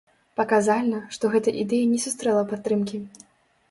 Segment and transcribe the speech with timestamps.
[0.39, 3.07] Паказальна, што гэта ідэя не сустрэла падтрымкі.